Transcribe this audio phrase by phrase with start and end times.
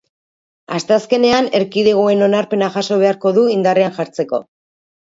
[0.79, 4.47] Asteazkenean erkidegoen onarpena jaso beharko du indarrean jartzeko.